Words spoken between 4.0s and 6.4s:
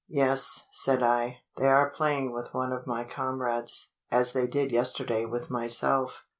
as they did yesterday with myself."